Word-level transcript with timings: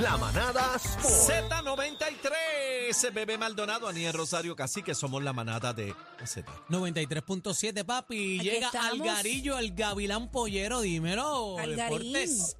La 0.00 0.16
manada 0.16 0.74
Sport. 0.76 1.04
Z93, 1.04 3.12
Bebé 3.12 3.38
Maldonado, 3.38 3.86
Aniel 3.86 4.12
Rosario, 4.12 4.56
casi 4.56 4.82
que 4.82 4.92
somos 4.92 5.22
la 5.22 5.32
manada 5.32 5.72
de 5.72 5.94
Z. 6.24 6.50
93.7, 6.68 7.86
papi. 7.86 8.40
Aquí 8.40 8.50
Llega 8.50 8.66
estamos. 8.66 9.08
Algarillo, 9.08 9.56
el 9.56 9.72
Gavilán 9.72 10.32
Pollero, 10.32 10.80
dímelo. 10.80 11.58
Algarín. 11.58 12.12
Deportes. 12.12 12.56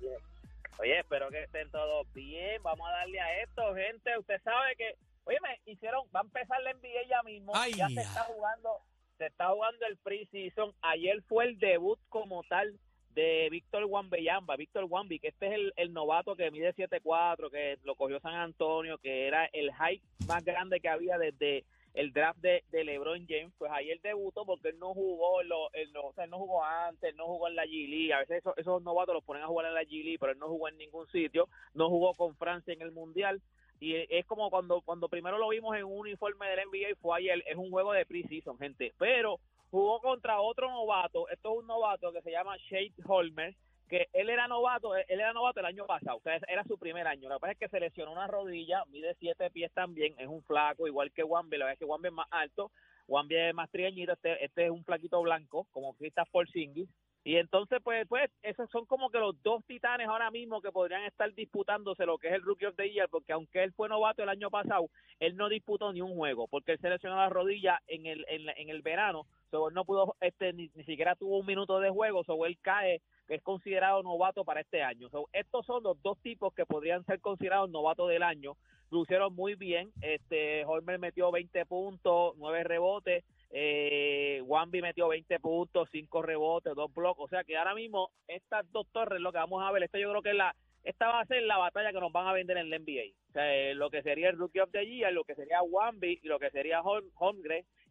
Oye, 0.79 1.01
espero 1.01 1.29
que 1.31 1.43
estén 1.43 1.69
todos 1.73 2.07
bien. 2.13 2.63
Vamos 2.63 2.87
a 2.89 2.93
darle 2.93 3.19
a 3.21 3.43
esto, 3.43 3.63
gente. 3.75 4.17
Usted 4.19 4.41
sabe 4.45 4.77
que, 4.77 4.95
oye, 5.25 5.39
me 5.43 5.73
hicieron, 5.73 6.07
va 6.15 6.21
a 6.21 6.25
empezar 6.25 6.61
la 6.63 6.73
NBA 6.73 7.09
ya 7.11 7.21
mismo. 7.25 7.53
Ay, 7.57 7.73
ya 7.75 7.89
se 7.89 7.95
ya. 7.95 8.03
está 8.03 8.23
jugando, 8.25 8.71
se 9.19 9.27
está 9.27 9.49
jugando 9.49 9.87
el 9.87 9.97
preseason. 9.97 10.73
Ayer 10.83 11.21
fue 11.29 11.47
el 11.47 11.59
debut 11.59 11.99
como 12.11 12.45
tal 12.45 12.79
de 13.15 13.49
Víctor 13.51 13.85
Wambeyamba, 13.85 14.57
Víctor 14.57 14.85
Wambi, 14.85 15.19
que 15.19 15.29
este 15.29 15.47
es 15.47 15.53
el, 15.53 15.73
el 15.77 15.93
novato 15.93 16.37
que 16.37 16.51
mide 16.51 16.75
7'4", 16.75 17.51
que 17.51 17.79
lo 17.85 17.95
cogió 17.95 18.21
San 18.21 18.35
Antonio, 18.35 18.99
que 18.99 19.27
era 19.27 19.47
el 19.53 19.71
hype 19.73 20.03
más 20.27 20.45
grande 20.45 20.81
que 20.81 20.89
había 20.89 21.19
desde 21.19 21.65
el 21.95 22.13
draft 22.13 22.41
de, 22.41 22.65
de 22.73 22.83
LeBron 22.83 23.25
James, 23.29 23.53
pues 23.57 23.71
ayer 23.73 24.01
debutó 24.03 24.45
porque 24.45 24.71
él 24.71 24.79
no 24.81 24.93
jugó, 24.95 25.41
en 25.41 25.49
lo, 25.49 25.73
en 25.75 25.93
lo- 25.93 26.07
o 26.07 26.13
sea, 26.13 26.25
él 26.25 26.31
no 26.31 26.39
jugó 26.39 26.65
antes, 26.65 27.15
no 27.15 27.27
jugó 27.27 27.47
en 27.47 27.55
la 27.55 27.67
G 27.67 27.89
League, 27.89 28.13
a 28.13 28.19
veces 28.19 28.39
esos, 28.39 28.53
esos 28.59 28.83
novatos 28.83 29.15
los 29.15 29.23
ponen 29.25 29.45
a 29.45 29.47
jugar 29.47 29.67
en 29.67 29.75
la 29.75 29.85
G 29.85 30.03
League, 30.03 30.19
pero 30.19 30.33
él 30.33 30.39
no 30.39 30.49
jugó 30.49 30.69
en 30.69 30.77
ningún 30.77 31.07
sitio, 31.13 31.49
no 31.73 31.89
jugó 31.89 32.15
con 32.15 32.35
Francia 32.37 32.75
en 32.75 32.83
el 32.83 32.91
Mundial, 32.91 33.41
y 33.79 33.95
es 33.95 34.27
como 34.27 34.51
cuando 34.51 34.81
cuando 34.83 35.09
primero 35.09 35.39
lo 35.39 35.49
vimos 35.49 35.77
en 35.77 35.85
un 35.85 35.99
uniforme 36.01 36.49
del 36.49 36.61
NBA 36.69 36.97
fue 37.01 37.19
ayer, 37.19 37.45
es 37.47 37.57
un 37.57 37.71
juego 37.71 37.93
de 37.93 38.07
preseason, 38.07 38.59
gente, 38.59 38.93
pero 38.99 39.39
jugó 39.75 40.01
contra 40.01 40.41
otro 40.41 40.71
novato, 40.71 41.29
esto 41.31 41.53
es 41.53 41.59
un 41.59 41.67
novato 41.67 42.13
que 42.13 42.23
se 42.23 42.31
llama 42.31 42.57
Shade 42.59 42.95
Holmer, 43.09 43.57
que 43.89 44.09
él 44.13 44.31
era 44.31 44.47
novato, 44.47 44.95
él 44.95 45.05
era 45.09 45.33
novato 45.33 45.59
el 45.59 45.67
año 45.67 45.85
pasado, 45.85 46.19
o 46.19 46.21
sea, 46.21 46.39
era 46.47 46.63
su 46.63 46.79
primer 46.79 47.09
año. 47.09 47.29
Lo 47.29 47.35
que 47.35 47.41
pasa 47.41 47.53
es 47.55 47.59
que 47.59 47.69
se 47.69 47.81
lesionó 47.81 48.13
una 48.13 48.29
rodilla, 48.29 48.85
mide 48.93 49.17
siete 49.19 49.51
pies 49.51 49.73
también, 49.73 50.15
es 50.17 50.29
un 50.29 50.45
flaco, 50.45 50.87
igual 50.87 51.11
que 51.11 51.25
Wambi, 51.25 51.59
la 51.59 51.65
verdad 51.65 51.73
es 51.73 51.79
que 51.81 51.87
Wambi 51.87 52.07
es 52.07 52.15
más 52.15 52.29
alto, 52.31 52.71
Wambi 53.09 53.35
es 53.35 53.53
más 53.53 53.69
trieñito, 53.69 54.13
este, 54.13 54.45
este 54.45 54.67
es 54.67 54.71
un 54.71 54.85
flaquito 54.85 55.21
blanco, 55.23 55.67
como 55.73 55.95
Kristaps 55.95 56.31
Porzingis. 56.31 56.89
Y 57.27 57.37
entonces, 57.37 57.81
pues, 57.83 58.07
pues, 58.07 58.31
esos 58.43 58.69
son 58.71 58.85
como 58.85 59.09
que 59.09 59.19
los 59.19 59.43
dos 59.43 59.65
titanes 59.65 60.07
ahora 60.07 60.31
mismo 60.31 60.61
que 60.61 60.71
podrían 60.71 61.05
estar 61.05 61.33
disputándose 61.33 62.05
lo 62.05 62.19
que 62.19 62.29
es 62.29 62.35
el 62.35 62.43
Rookie 62.43 62.67
of 62.67 62.77
the 62.77 62.91
Year, 62.91 63.09
porque 63.09 63.33
aunque 63.33 63.65
él 63.65 63.73
fue 63.73 63.89
novato 63.89 64.23
el 64.23 64.29
año 64.29 64.51
pasado, 64.51 64.91
él 65.21 65.35
no 65.35 65.49
disputó 65.49 65.91
ni 65.93 66.03
un 66.03 66.15
juego, 66.15 66.47
porque 66.49 66.73
él 66.73 66.79
se 66.81 66.91
lesionó 66.91 67.17
la 67.17 67.31
rodilla 67.31 67.81
en 67.87 68.05
el, 68.05 68.27
en, 68.29 68.51
en 68.51 68.69
el 68.69 68.83
verano, 68.83 69.27
so, 69.55 69.71
no 69.71 69.85
pudo, 69.85 70.17
este, 70.21 70.53
ni, 70.53 70.69
ni 70.75 70.83
siquiera 70.83 71.15
tuvo 71.15 71.39
un 71.39 71.47
minuto 71.47 71.79
de 71.79 71.91
juego, 71.91 72.25
so, 72.25 72.45
él 72.45 72.59
cae 72.61 73.01
que 73.29 73.37
es 73.37 73.43
considerado 73.43 74.03
novato 74.03 74.45
para 74.45 74.61
este 74.61 74.83
año. 74.83 75.09
So, 75.11 75.29
estos 75.33 75.65
son 75.65 75.85
los 75.85 76.01
dos 76.03 76.19
tipos 76.19 76.53
que 76.55 76.67
podrían 76.67 77.05
ser 77.07 77.21
considerados 77.21 77.71
novatos 77.71 78.09
del 78.09 78.23
año. 78.25 78.57
Lucieron 78.91 79.35
muy 79.35 79.55
bien. 79.55 79.93
Este 80.03 80.65
Holmer 80.65 80.99
metió 80.99 81.31
20 81.31 81.65
puntos, 81.67 82.35
9 82.37 82.65
rebotes. 82.65 83.25
Eh, 83.51 84.43
Wambi 84.45 84.83
metió 84.83 85.09
20 85.09 85.39
puntos, 85.39 85.89
5 85.91 86.23
rebotes, 86.23 86.75
2 86.75 86.93
blocos. 86.93 87.25
O 87.25 87.29
sea 87.29 87.45
que 87.45 87.57
ahora 87.57 87.75
mismo 87.75 88.11
estas 88.29 88.71
dos 88.73 88.87
torres, 88.93 89.21
lo 89.21 89.33
que 89.33 89.39
vamos 89.39 89.63
a 89.63 89.73
ver, 89.73 89.85
esta 89.85 89.99
yo 89.99 90.11
creo 90.11 90.23
que 90.23 90.31
es 90.31 90.37
la, 90.37 90.55
esta 90.85 91.09
va 91.09 91.21
a 91.21 91.27
ser 91.27 91.43
la 91.43 91.59
batalla 91.59 91.93
que 91.93 92.01
nos 92.01 92.13
van 92.13 92.27
a 92.27 92.33
vender 92.33 92.57
en 92.59 92.71
la 92.71 92.79
NBA. 92.79 93.15
O 93.31 93.33
sea, 93.33 93.55
eh, 93.55 93.75
lo 93.75 93.91
que 93.91 94.03
sería 94.03 94.29
el 94.29 94.39
Rookie 94.39 94.61
of 94.61 94.71
the 94.71 94.87
Year, 94.87 95.13
lo 95.13 95.25
que 95.25 95.35
sería 95.35 95.63
Wambi 95.63 96.21
y 96.23 96.29
lo 96.29 96.39
que 96.39 96.51
sería 96.51 96.83
Hol- 96.83 97.11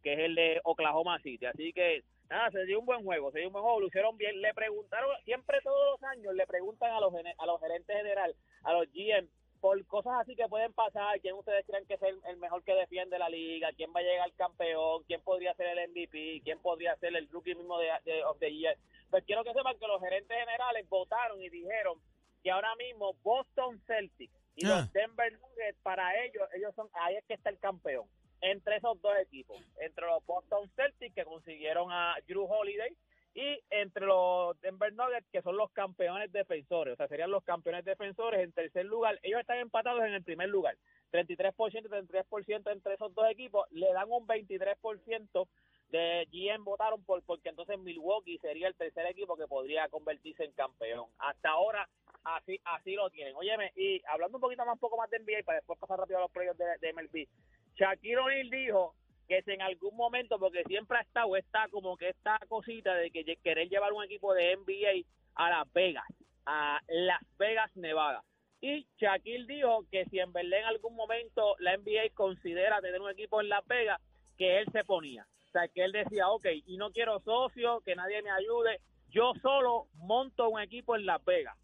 que 0.01 0.13
es 0.13 0.19
el 0.19 0.35
de 0.35 0.61
Oklahoma 0.63 1.19
City. 1.19 1.45
Así 1.45 1.73
que 1.73 2.03
nada, 2.29 2.51
se 2.51 2.65
dio 2.65 2.79
un 2.79 2.85
buen 2.85 3.03
juego, 3.03 3.31
se 3.31 3.39
dio 3.39 3.47
un 3.47 3.53
buen 3.53 3.63
juego, 3.63 3.79
lo 3.79 3.87
hicieron 3.87 4.17
bien. 4.17 4.41
Le 4.41 4.53
preguntaron, 4.53 5.09
siempre 5.25 5.59
todos 5.63 5.91
los 5.99 6.03
años 6.11 6.33
le 6.35 6.45
preguntan 6.45 6.91
a 6.91 6.99
los, 6.99 7.13
a 7.13 7.45
los 7.45 7.59
gerentes 7.61 7.95
general, 7.95 8.35
a 8.63 8.73
los 8.73 8.87
GM, 8.93 9.27
por 9.61 9.85
cosas 9.87 10.13
así 10.19 10.35
que 10.35 10.47
pueden 10.49 10.73
pasar, 10.73 11.21
quién 11.21 11.35
ustedes 11.35 11.65
creen 11.65 11.85
que 11.87 11.93
es 11.93 12.01
el, 12.01 12.19
el 12.27 12.35
mejor 12.37 12.63
que 12.65 12.73
defiende 12.75 13.17
la 13.17 13.29
liga, 13.29 13.69
quién 13.77 13.91
va 13.95 14.01
a 14.01 14.03
llegar 14.03 14.31
campeón, 14.33 15.03
quién 15.07 15.21
podría 15.21 15.53
ser 15.55 15.67
el 15.77 15.89
MVP, 15.89 16.41
quién 16.43 16.59
podría 16.59 16.95
ser 16.97 17.15
el 17.15 17.29
rookie 17.29 17.55
mismo 17.55 17.79
de, 17.79 17.87
de 18.03 18.23
of 18.25 18.37
the 18.39 18.53
year. 18.53 18.77
Pues 19.09 19.23
quiero 19.23 19.43
que 19.45 19.53
sepan 19.53 19.79
que 19.79 19.87
los 19.87 20.01
gerentes 20.01 20.37
generales 20.37 20.89
votaron 20.89 21.41
y 21.41 21.49
dijeron 21.49 21.97
que 22.43 22.51
ahora 22.51 22.75
mismo 22.75 23.13
Boston 23.23 23.79
Celtics 23.87 24.33
y 24.55 24.65
Ah. 24.65 24.69
los 24.69 24.93
Denver 24.93 25.31
Nuggets 25.33 25.79
para 25.81 26.23
ellos, 26.23 26.47
ellos 26.55 26.75
son 26.75 26.89
ahí 26.93 27.15
es 27.15 27.25
que 27.25 27.33
está 27.33 27.49
el 27.49 27.57
campeón. 27.59 28.05
Entre 28.41 28.75
esos 28.75 29.01
dos 29.01 29.17
equipos, 29.19 29.57
entre 29.79 30.05
los 30.05 30.23
Boston 30.25 30.69
Celtics 30.75 31.15
que 31.15 31.23
consiguieron 31.23 31.91
a 31.91 32.15
Drew 32.27 32.43
Holiday 32.43 32.95
y 33.33 33.59
entre 33.71 34.05
los 34.05 34.59
Denver 34.61 34.93
Nuggets 34.93 35.27
que 35.31 35.41
son 35.41 35.55
los 35.55 35.71
campeones 35.71 36.31
defensores, 36.31 36.93
o 36.93 36.97
sea, 36.97 37.07
serían 37.07 37.31
los 37.31 37.43
campeones 37.45 37.85
defensores 37.85 38.41
en 38.43 38.51
tercer 38.51 38.85
lugar. 38.85 39.17
Ellos 39.23 39.39
están 39.39 39.57
empatados 39.59 40.03
en 40.03 40.13
el 40.13 40.23
primer 40.23 40.49
lugar. 40.49 40.75
33% 41.11 41.85
y 41.85 41.89
33% 41.89 42.71
entre 42.71 42.95
esos 42.95 43.13
dos 43.15 43.29
equipos, 43.29 43.65
le 43.71 43.91
dan 43.93 44.11
un 44.11 44.27
23% 44.27 45.47
de 45.93 46.27
GM 46.31 46.63
votaron 46.63 47.03
por 47.03 47.21
porque 47.21 47.49
entonces 47.49 47.77
Milwaukee 47.77 48.39
sería 48.39 48.67
el 48.67 48.75
tercer 48.75 49.05
equipo 49.05 49.37
que 49.37 49.47
podría 49.47 49.87
convertirse 49.89 50.43
en 50.43 50.51
campeón. 50.53 51.05
Hasta 51.19 51.49
ahora 51.49 51.87
así 52.23 52.59
así 52.65 52.95
lo 52.95 53.11
tienen. 53.11 53.35
Óyeme, 53.35 53.71
y 53.75 54.01
hablando 54.07 54.37
un 54.37 54.41
poquito 54.41 54.65
más 54.65 54.79
poco 54.79 54.97
más 54.97 55.09
de 55.11 55.19
NBA 55.19 55.43
para 55.45 55.59
después 55.59 55.77
pasar 55.77 55.99
rápido 55.99 56.17
a 56.17 56.21
los 56.21 56.31
playoffs 56.31 56.57
de, 56.57 56.65
de 56.81 56.93
MLB. 56.93 57.27
Shaquille 57.75 58.17
O'Neal 58.17 58.49
dijo 58.49 58.95
que 59.27 59.43
si 59.43 59.51
en 59.51 59.61
algún 59.61 59.95
momento, 59.95 60.39
porque 60.39 60.63
siempre 60.63 60.97
ha 60.97 61.01
estado 61.01 61.35
está 61.35 61.67
como 61.69 61.95
que 61.95 62.09
esta 62.09 62.39
cosita 62.47 62.95
de 62.95 63.11
que 63.11 63.37
querer 63.43 63.69
llevar 63.69 63.93
un 63.93 64.03
equipo 64.03 64.33
de 64.33 64.57
NBA 64.57 65.07
a 65.35 65.49
Las 65.51 65.73
Vegas, 65.73 66.07
a 66.47 66.81
Las 66.87 67.21
Vegas, 67.37 67.69
Nevada. 67.75 68.23
Y 68.61 68.87
Shaquille 68.97 69.45
dijo 69.45 69.85
que 69.91 70.05
si 70.05 70.19
en 70.19 70.33
verdad 70.33 70.59
en 70.61 70.65
algún 70.65 70.95
momento 70.95 71.55
la 71.59 71.77
NBA 71.77 72.15
considera 72.15 72.81
tener 72.81 72.99
un 72.99 73.11
equipo 73.11 73.41
en 73.41 73.49
Las 73.49 73.63
Vegas, 73.67 74.01
que 74.39 74.57
él 74.57 74.65
se 74.71 74.83
ponía. 74.83 75.27
Sea, 75.53 75.67
que 75.67 75.83
él 75.83 75.91
decía, 75.91 76.27
ok, 76.29 76.47
y 76.65 76.77
no 76.77 76.91
quiero 76.91 77.19
socios, 77.19 77.83
que 77.83 77.95
nadie 77.95 78.21
me 78.23 78.31
ayude, 78.31 78.79
yo 79.09 79.33
solo 79.41 79.87
monto 79.93 80.49
un 80.49 80.59
equipo 80.59 80.95
en 80.95 81.05
Las 81.05 81.23
Vegas. 81.23 81.55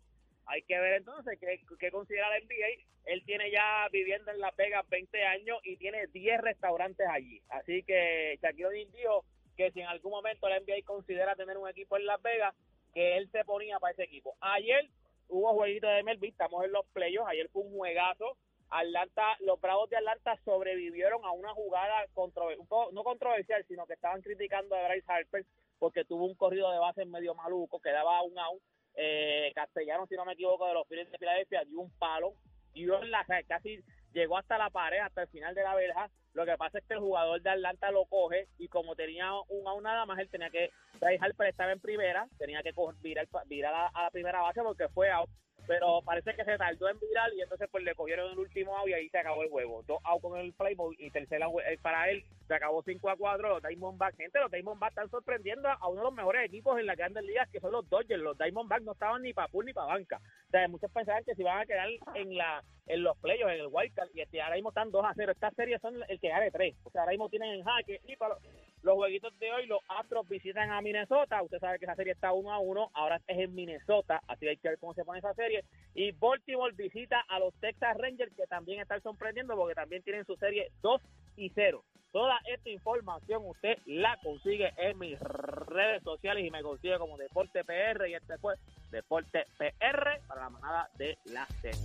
Hay 0.46 0.62
que 0.62 0.80
ver 0.80 0.94
entonces 0.94 1.40
qué, 1.40 1.60
qué 1.80 1.92
considera 1.92 2.30
la 2.30 2.40
NBA. 2.40 2.86
Él 3.06 3.24
tiene 3.26 3.52
ya 3.52 3.88
viviendo 3.92 4.32
en 4.32 4.40
Las 4.40 4.56
Vegas 4.56 4.88
20 4.90 5.26
años 5.26 5.58
y 5.64 5.78
tiene 5.78 6.06
10 6.08 6.42
restaurantes 6.42 7.08
allí. 7.10 7.42
Así 7.50 7.82
que 7.84 8.38
Shaquille 8.42 8.68
O'Neal 8.68 8.92
dijo 8.92 9.26
que 9.58 9.72
si 9.72 9.82
en 9.82 9.88
algún 9.88 10.12
momento 10.12 10.48
la 10.48 10.60
NBA 10.60 10.86
considera 10.86 11.36
tener 11.36 11.58
un 11.58 11.68
equipo 11.68 11.98
en 11.98 12.06
Las 12.06 12.22
Vegas, 12.22 12.56
que 12.94 13.18
él 13.18 13.30
se 13.32 13.44
ponía 13.44 13.80
para 13.80 13.94
ese 13.94 14.04
equipo. 14.04 14.36
Ayer 14.42 14.88
hubo 15.28 15.54
jueguito 15.54 15.88
de 15.88 16.04
MLB, 16.04 16.26
estamos 16.26 16.64
en 16.64 16.72
los 16.72 16.86
playoffs, 16.94 17.30
ayer 17.30 17.50
fue 17.50 17.64
un 17.64 17.72
juegazo. 17.72 18.38
Atlanta, 18.72 19.38
los 19.40 19.60
Bravos 19.60 19.90
de 19.90 19.98
Atlanta 19.98 20.38
sobrevivieron 20.46 21.24
a 21.26 21.32
una 21.32 21.54
jugada 21.54 22.06
controver- 22.14 22.60
un 22.60 22.68
poco- 22.68 22.92
no 22.92 23.04
controversial, 23.04 23.66
sino 23.68 23.86
que 23.88 23.94
estaban 23.94 24.22
criticando 24.22 24.76
a 24.76 24.88
Bryce 24.88 25.06
Harper 25.12 25.46
porque 25.80 26.06
tuvo 26.06 26.26
un 26.26 26.36
corrido 26.36 26.70
de 26.72 26.78
base 26.80 27.06
medio 27.06 27.34
maluco, 27.36 27.80
que 27.80 27.92
daba 27.92 28.22
un 28.24 28.38
out. 28.38 28.62
Eh, 28.96 29.52
Castellano, 29.56 30.06
si 30.08 30.16
no 30.16 30.26
me 30.26 30.34
equivoco, 30.34 30.68
de 30.68 30.74
los 30.74 30.88
Phillies 30.88 31.10
de 31.12 31.18
Filadelfia, 31.18 31.64
dio 31.64 31.80
un 31.80 31.92
palo, 31.98 32.34
dio 32.74 33.02
en 33.02 33.12
la 33.12 33.26
casi 33.48 33.80
llegó 34.14 34.38
hasta 34.38 34.58
la 34.58 34.70
pared, 34.72 35.00
hasta 35.00 35.22
el 35.22 35.28
final 35.30 35.54
de 35.56 35.64
la 35.64 35.76
verja. 35.76 36.10
Lo 36.34 36.46
que 36.46 36.58
pasa 36.58 36.80
es 36.80 36.86
que 36.86 36.96
el 36.96 37.00
jugador 37.00 37.42
de 37.42 37.50
Atlanta 37.50 37.92
lo 37.92 38.06
coge 38.06 38.48
y 38.58 38.68
como 38.68 38.96
tenía 38.96 39.32
un 39.48 39.68
out 39.68 39.82
nada 39.82 40.06
más, 40.06 40.20
él 40.20 40.30
tenía 40.30 40.50
que, 40.50 40.70
Bryce 41.00 41.24
Harper 41.24 41.48
estaba 41.48 41.72
en 41.72 41.80
primera, 41.80 42.28
tenía 42.38 42.62
que 42.62 42.74
coger- 42.74 43.00
virar, 43.02 43.28
virar 43.46 43.74
a, 43.74 43.88
a 43.88 44.04
la 44.04 44.12
primera 44.12 44.42
base 44.42 44.62
porque 44.62 44.90
fue 44.90 45.10
out 45.12 45.30
pero 45.70 46.02
parece 46.02 46.34
que 46.34 46.44
se 46.44 46.58
tardó 46.58 46.90
en 46.90 47.00
virar 47.00 47.32
y 47.32 47.44
entonces 47.44 47.70
pues 47.72 47.84
le 47.84 47.94
cogieron 47.94 48.32
el 48.32 48.40
último 48.40 48.76
out 48.76 48.90
y 48.90 48.94
ahí 48.94 49.08
se 49.10 49.20
acabó 49.20 49.44
el 49.44 49.50
juego. 49.50 49.84
Dos 49.86 50.00
out 50.04 50.20
con 50.20 50.36
el 50.40 50.52
playboy 50.52 50.96
y 50.98 51.12
tercera 51.12 51.46
eh, 51.68 51.78
para 51.80 52.10
él, 52.10 52.26
se 52.48 52.56
acabó 52.56 52.82
5 52.82 53.08
a 53.08 53.16
4 53.16 53.50
los 53.50 53.62
Diamondbacks. 53.62 54.18
Gente, 54.18 54.40
los 54.40 54.50
Diamondbacks 54.50 54.94
están 54.94 55.12
sorprendiendo 55.12 55.70
a 55.70 55.88
uno 55.88 56.00
de 56.00 56.06
los 56.06 56.14
mejores 56.16 56.44
equipos 56.44 56.80
en 56.80 56.88
las 56.88 56.98
grandes 56.98 57.24
ligas 57.24 57.48
que 57.52 57.60
son 57.60 57.72
los 57.72 57.88
Dodgers. 57.88 58.20
Los 58.20 58.36
Diamondbacks 58.40 58.84
no 58.84 58.94
estaban 58.94 59.22
ni 59.22 59.32
para 59.32 59.48
pool 59.48 59.68
ni 59.68 59.74
para 59.74 59.94
banca. 59.94 60.18
O 60.18 60.50
sea, 60.50 60.68
muchos 60.68 60.90
pensaban 60.92 61.24
que 61.24 61.36
se 61.36 61.42
iban 61.44 61.60
a 61.60 61.66
quedar 61.68 61.88
en 62.16 62.36
la 62.36 62.64
en 62.88 63.04
los 63.04 63.16
playoffs, 63.20 63.54
en 63.54 63.60
el 63.60 63.68
wildcard, 63.72 64.10
y 64.16 64.22
este, 64.22 64.42
ahora 64.42 64.56
mismo 64.56 64.70
están 64.70 64.90
2 64.90 65.06
a 65.06 65.14
0. 65.16 65.32
Estas 65.32 65.54
series 65.54 65.80
son 65.80 66.02
el 66.08 66.20
que 66.20 66.30
gane 66.30 66.50
3. 66.50 66.76
O 66.84 66.90
sea, 66.90 67.02
ahora 67.02 67.12
mismo 67.12 67.30
tienen 67.30 67.54
en 67.54 67.64
jaque 67.64 68.02
y 68.08 68.16
para 68.16 68.34
los, 68.34 68.44
los 68.82 68.96
jueguitos 68.96 69.38
de 69.40 69.52
hoy, 69.52 69.66
los 69.66 69.82
Astros 69.88 70.28
visitan 70.28 70.72
a 70.72 70.82
Minnesota. 70.82 71.42
Usted 71.44 71.60
sabe 71.60 71.80
que 71.80 71.86
esa 71.86 71.96
serie 71.96 72.14
está 72.14 72.32
1 72.32 72.52
a 72.52 72.60
1. 72.60 72.92
Ahora 72.94 73.22
es 73.28 73.38
en 73.38 73.54
Minnesota. 73.54 74.22
Así 74.28 74.42
que 74.42 74.50
hay 74.50 74.58
que 74.58 74.70
ver 74.70 74.80
cómo 74.80 74.94
se 74.94 75.04
pone 75.04 75.20
esa 75.20 75.34
serie. 75.34 75.64
Y 75.94 76.12
Baltimore 76.12 76.74
visita 76.76 77.20
a 77.28 77.40
los 77.40 77.54
Texas 77.56 77.98
Rangers, 77.98 78.34
que 78.36 78.48
también 78.48 78.80
están 78.80 79.02
sorprendiendo 79.02 79.56
porque 79.56 79.76
también 79.76 80.02
tienen 80.04 80.26
su 80.26 80.36
serie 80.38 80.72
2 80.82 81.02
y 81.38 81.50
0. 81.54 81.84
Toda 82.12 82.40
esta 82.46 82.70
información 82.70 83.44
usted 83.46 83.78
la 83.86 84.18
consigue 84.24 84.74
en 84.78 84.98
mis 84.98 85.20
redes 85.20 86.02
sociales 86.02 86.44
y 86.44 86.50
me 86.50 86.64
consigue 86.64 86.98
como 86.98 87.18
Deporte 87.18 87.64
PR 87.64 88.08
y 88.08 88.16
este 88.16 88.38
fue 88.40 88.56
Deporte 88.90 89.46
PR 89.58 90.20
para 90.28 90.42
la 90.42 90.50
manada 90.50 90.90
de 90.98 91.18
la 91.26 91.46
Z. 91.62 91.78